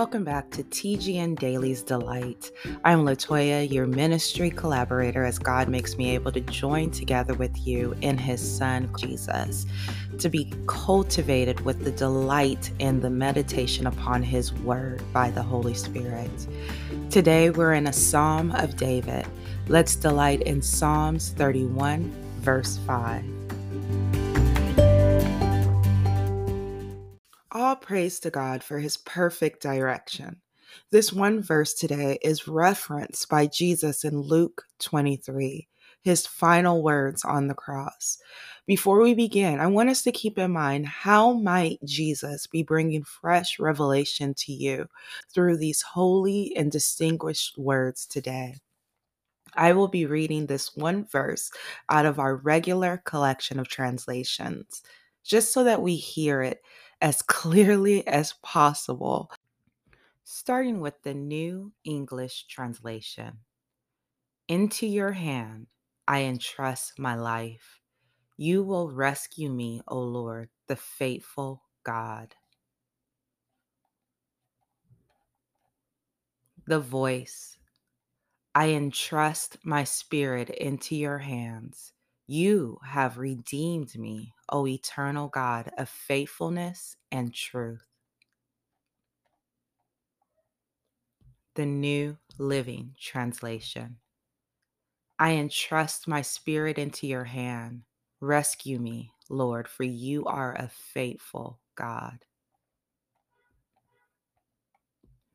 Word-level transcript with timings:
welcome 0.00 0.24
back 0.24 0.48
to 0.48 0.64
TGN 0.64 1.38
Daily's 1.38 1.82
Delight. 1.82 2.52
I'm 2.86 3.00
Latoya, 3.00 3.70
your 3.70 3.86
ministry 3.86 4.48
collaborator, 4.48 5.26
as 5.26 5.38
God 5.38 5.68
makes 5.68 5.98
me 5.98 6.14
able 6.14 6.32
to 6.32 6.40
join 6.40 6.90
together 6.90 7.34
with 7.34 7.66
you 7.66 7.94
in 8.00 8.16
His 8.16 8.40
Son, 8.40 8.90
Jesus, 8.96 9.66
to 10.18 10.30
be 10.30 10.54
cultivated 10.66 11.60
with 11.66 11.84
the 11.84 11.90
delight 11.90 12.70
in 12.78 13.00
the 13.00 13.10
meditation 13.10 13.86
upon 13.86 14.22
His 14.22 14.54
Word 14.54 15.02
by 15.12 15.30
the 15.30 15.42
Holy 15.42 15.74
Spirit. 15.74 16.30
Today, 17.10 17.50
we're 17.50 17.74
in 17.74 17.86
a 17.86 17.92
Psalm 17.92 18.52
of 18.52 18.78
David. 18.78 19.26
Let's 19.68 19.96
delight 19.96 20.40
in 20.40 20.62
Psalms 20.62 21.32
31, 21.32 22.10
verse 22.40 22.78
5. 22.86 24.19
All 27.52 27.74
praise 27.74 28.20
to 28.20 28.30
God 28.30 28.62
for 28.62 28.78
his 28.78 28.96
perfect 28.96 29.60
direction. 29.60 30.40
This 30.92 31.12
one 31.12 31.42
verse 31.42 31.74
today 31.74 32.16
is 32.22 32.46
referenced 32.46 33.28
by 33.28 33.48
Jesus 33.48 34.04
in 34.04 34.20
Luke 34.20 34.62
23, 34.78 35.66
his 36.02 36.28
final 36.28 36.80
words 36.80 37.24
on 37.24 37.48
the 37.48 37.54
cross. 37.54 38.18
Before 38.68 39.00
we 39.00 39.14
begin, 39.14 39.58
I 39.58 39.66
want 39.66 39.90
us 39.90 40.02
to 40.02 40.12
keep 40.12 40.38
in 40.38 40.52
mind 40.52 40.86
how 40.86 41.32
might 41.32 41.80
Jesus 41.84 42.46
be 42.46 42.62
bringing 42.62 43.02
fresh 43.02 43.58
revelation 43.58 44.32
to 44.34 44.52
you 44.52 44.86
through 45.34 45.56
these 45.56 45.82
holy 45.82 46.54
and 46.56 46.70
distinguished 46.70 47.58
words 47.58 48.06
today. 48.06 48.54
I 49.54 49.72
will 49.72 49.88
be 49.88 50.06
reading 50.06 50.46
this 50.46 50.76
one 50.76 51.04
verse 51.04 51.50
out 51.88 52.06
of 52.06 52.20
our 52.20 52.36
regular 52.36 53.02
collection 53.04 53.58
of 53.58 53.66
translations, 53.66 54.82
just 55.24 55.52
so 55.52 55.64
that 55.64 55.82
we 55.82 55.96
hear 55.96 56.42
it 56.42 56.60
as 57.00 57.22
clearly 57.22 58.06
as 58.06 58.34
possible, 58.42 59.30
starting 60.24 60.80
with 60.80 61.02
the 61.02 61.14
New 61.14 61.72
English 61.84 62.46
Translation. 62.46 63.38
Into 64.48 64.86
your 64.86 65.12
hand 65.12 65.68
I 66.06 66.22
entrust 66.22 66.98
my 66.98 67.14
life. 67.14 67.80
You 68.36 68.62
will 68.62 68.90
rescue 68.90 69.50
me, 69.50 69.80
O 69.86 70.00
Lord, 70.00 70.48
the 70.66 70.76
faithful 70.76 71.62
God. 71.84 72.34
The 76.66 76.80
voice 76.80 77.58
I 78.54 78.70
entrust 78.70 79.58
my 79.64 79.84
spirit 79.84 80.50
into 80.50 80.96
your 80.96 81.18
hands. 81.18 81.92
You 82.32 82.78
have 82.84 83.18
redeemed 83.18 83.98
me, 83.98 84.34
O 84.48 84.64
eternal 84.64 85.26
God 85.26 85.68
of 85.76 85.88
faithfulness 85.88 86.96
and 87.10 87.34
truth. 87.34 87.84
The 91.56 91.66
New 91.66 92.18
Living 92.38 92.94
Translation. 93.00 93.96
I 95.18 95.32
entrust 95.32 96.06
my 96.06 96.22
spirit 96.22 96.78
into 96.78 97.08
your 97.08 97.24
hand. 97.24 97.82
Rescue 98.20 98.78
me, 98.78 99.10
Lord, 99.28 99.66
for 99.66 99.82
you 99.82 100.24
are 100.26 100.54
a 100.54 100.68
faithful 100.68 101.58
God. 101.74 102.24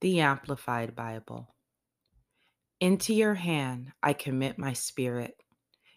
The 0.00 0.20
Amplified 0.20 0.94
Bible. 0.94 1.54
Into 2.80 3.12
your 3.12 3.34
hand 3.34 3.92
I 4.02 4.14
commit 4.14 4.56
my 4.56 4.72
spirit. 4.72 5.42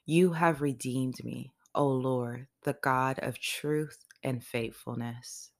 You 0.05 0.33
have 0.33 0.61
redeemed 0.61 1.23
me, 1.23 1.51
O 1.75 1.87
Lord, 1.87 2.47
the 2.63 2.77
God 2.81 3.19
of 3.19 3.39
truth 3.39 3.99
and 4.23 4.43
faithfulness. 4.43 5.51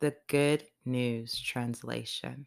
The 0.00 0.14
Good 0.28 0.64
News 0.84 1.38
Translation 1.40 2.46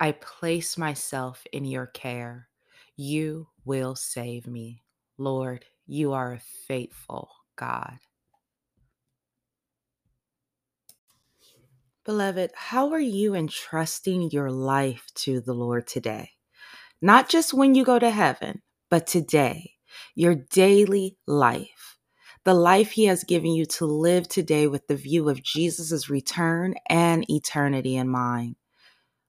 I 0.00 0.12
place 0.12 0.78
myself 0.78 1.44
in 1.52 1.66
your 1.66 1.86
care. 1.86 2.48
You 2.96 3.48
will 3.66 3.94
save 3.94 4.46
me. 4.46 4.82
Lord, 5.18 5.66
you 5.86 6.14
are 6.14 6.32
a 6.32 6.40
faithful 6.66 7.28
God. 7.56 7.98
Beloved, 12.04 12.52
how 12.54 12.92
are 12.92 12.98
you 12.98 13.34
entrusting 13.34 14.30
your 14.30 14.50
life 14.50 15.06
to 15.16 15.42
the 15.42 15.52
Lord 15.52 15.86
today? 15.86 16.30
Not 17.02 17.28
just 17.28 17.54
when 17.54 17.74
you 17.74 17.84
go 17.84 17.98
to 17.98 18.10
heaven, 18.10 18.62
but 18.90 19.06
today, 19.06 19.72
your 20.14 20.34
daily 20.34 21.16
life, 21.26 21.98
the 22.44 22.54
life 22.54 22.92
He 22.92 23.06
has 23.06 23.24
given 23.24 23.52
you 23.52 23.66
to 23.66 23.86
live 23.86 24.28
today 24.28 24.66
with 24.66 24.86
the 24.86 24.96
view 24.96 25.28
of 25.28 25.42
Jesus' 25.42 26.10
return 26.10 26.74
and 26.88 27.28
eternity 27.30 27.96
in 27.96 28.08
mind. 28.08 28.56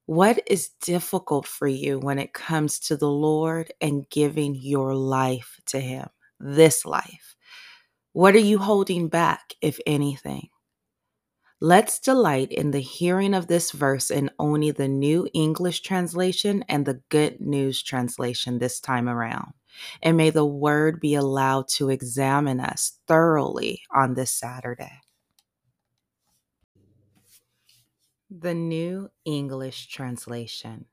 What 0.08 0.42
is 0.48 0.72
difficult 0.82 1.48
for 1.48 1.68
you 1.68 2.00
when 2.00 2.20
it 2.20 2.34
comes 2.34 2.80
to 2.82 2.98
the 2.98 3.10
Lord 3.10 3.72
and 3.82 4.10
giving 4.10 4.56
your 4.56 4.96
life 4.96 5.60
to 5.68 5.80
Him, 5.80 6.10
this 6.40 6.86
life? 6.86 7.36
What 8.14 8.36
are 8.36 8.40
you 8.40 8.60
holding 8.60 9.10
back, 9.10 9.56
if 9.62 9.80
anything? 9.88 10.50
Let's 11.64 12.00
delight 12.00 12.52
in 12.52 12.72
the 12.72 12.82
hearing 12.82 13.36
of 13.36 13.46
this 13.46 13.70
verse 13.70 14.10
in 14.10 14.32
only 14.40 14.72
the 14.72 14.88
New 14.88 15.28
English 15.32 15.82
Translation 15.82 16.66
and 16.68 16.88
the 16.88 17.04
Good 17.10 17.40
News 17.40 17.84
Translation 17.84 18.58
this 18.58 18.80
time 18.80 19.08
around. 19.08 19.54
And 20.02 20.18
may 20.18 20.32
the 20.32 20.44
word 20.44 21.00
be 21.00 21.14
allowed 21.14 21.68
to 21.76 21.92
examine 21.92 22.60
us 22.60 22.98
thoroughly 23.08 23.84
on 23.94 24.16
this 24.16 24.32
Saturday. 24.32 25.02
The 28.32 28.56
New 28.56 29.12
English 29.24 29.90
Translation 29.90 30.86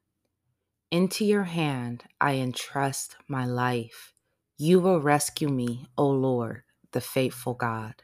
Into 0.90 1.24
your 1.24 1.44
hand 1.44 2.04
I 2.20 2.34
entrust 2.34 3.16
my 3.26 3.46
life. 3.46 4.12
You 4.58 4.80
will 4.80 5.00
rescue 5.00 5.48
me, 5.48 5.86
O 5.96 6.06
Lord, 6.10 6.64
the 6.92 7.00
faithful 7.00 7.54
God. 7.54 8.02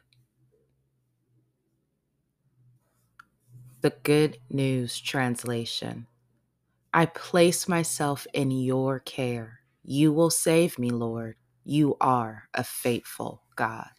The 3.85 3.91
Good 4.03 4.39
News 4.49 4.99
Translation. 4.99 6.07
I 6.95 7.05
place 7.05 7.69
myself 7.69 8.27
in 8.33 8.51
your 8.51 8.99
care. 8.99 9.61
You 9.83 10.11
will 10.11 10.31
save 10.31 10.79
me, 10.79 10.89
Lord. 10.89 11.37
You 11.67 11.99
are 12.01 12.49
a 12.55 12.65
faithful 12.65 13.43
God. 13.57 13.91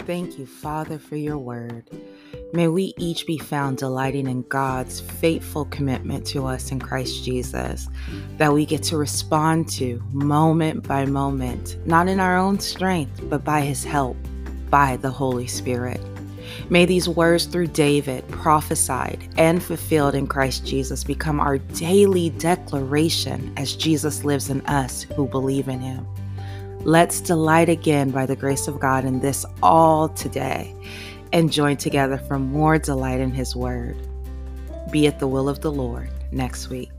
Thank 0.00 0.38
you, 0.38 0.44
Father, 0.44 0.98
for 0.98 1.16
your 1.16 1.38
word. 1.38 1.88
May 2.50 2.66
we 2.66 2.94
each 2.96 3.26
be 3.26 3.36
found 3.36 3.76
delighting 3.76 4.26
in 4.26 4.40
God's 4.42 5.00
faithful 5.00 5.66
commitment 5.66 6.26
to 6.28 6.46
us 6.46 6.72
in 6.72 6.80
Christ 6.80 7.22
Jesus, 7.22 7.88
that 8.38 8.54
we 8.54 8.64
get 8.64 8.82
to 8.84 8.96
respond 8.96 9.68
to 9.72 10.02
moment 10.12 10.88
by 10.88 11.04
moment, 11.04 11.76
not 11.86 12.08
in 12.08 12.20
our 12.20 12.38
own 12.38 12.58
strength, 12.58 13.20
but 13.24 13.44
by 13.44 13.60
His 13.60 13.84
help, 13.84 14.16
by 14.70 14.96
the 14.96 15.10
Holy 15.10 15.46
Spirit. 15.46 16.00
May 16.70 16.86
these 16.86 17.06
words 17.06 17.44
through 17.44 17.66
David, 17.66 18.26
prophesied 18.28 19.28
and 19.36 19.62
fulfilled 19.62 20.14
in 20.14 20.26
Christ 20.26 20.64
Jesus, 20.64 21.04
become 21.04 21.40
our 21.40 21.58
daily 21.58 22.30
declaration 22.30 23.52
as 23.58 23.76
Jesus 23.76 24.24
lives 24.24 24.48
in 24.48 24.62
us 24.62 25.02
who 25.02 25.28
believe 25.28 25.68
in 25.68 25.80
Him. 25.80 26.06
Let's 26.82 27.20
delight 27.20 27.68
again 27.68 28.10
by 28.10 28.24
the 28.24 28.36
grace 28.36 28.68
of 28.68 28.80
God 28.80 29.04
in 29.04 29.20
this 29.20 29.44
all 29.62 30.08
today 30.08 30.74
and 31.32 31.52
join 31.52 31.76
together 31.76 32.18
for 32.18 32.38
more 32.38 32.78
delight 32.78 33.20
in 33.20 33.32
His 33.32 33.54
Word. 33.54 33.96
Be 34.90 35.06
at 35.06 35.18
the 35.18 35.26
will 35.26 35.48
of 35.48 35.60
the 35.60 35.72
Lord 35.72 36.10
next 36.32 36.68
week. 36.68 36.90